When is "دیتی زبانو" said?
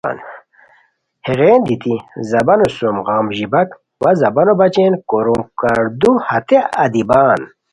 1.67-2.67